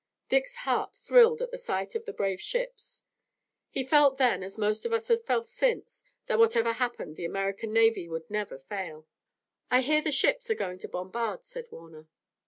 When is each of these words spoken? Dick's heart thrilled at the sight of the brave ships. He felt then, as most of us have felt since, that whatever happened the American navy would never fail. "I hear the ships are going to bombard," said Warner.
Dick's 0.29 0.55
heart 0.65 0.95
thrilled 0.95 1.43
at 1.43 1.51
the 1.51 1.59
sight 1.59 1.93
of 1.93 2.05
the 2.05 2.11
brave 2.11 2.41
ships. 2.41 3.03
He 3.69 3.83
felt 3.83 4.17
then, 4.17 4.41
as 4.41 4.57
most 4.57 4.83
of 4.83 4.91
us 4.93 5.09
have 5.09 5.23
felt 5.23 5.47
since, 5.47 6.03
that 6.25 6.39
whatever 6.39 6.73
happened 6.73 7.17
the 7.17 7.25
American 7.25 7.71
navy 7.71 8.09
would 8.09 8.27
never 8.27 8.57
fail. 8.57 9.05
"I 9.69 9.81
hear 9.81 10.01
the 10.01 10.11
ships 10.11 10.49
are 10.49 10.55
going 10.55 10.79
to 10.79 10.87
bombard," 10.87 11.45
said 11.45 11.67
Warner. 11.69 12.07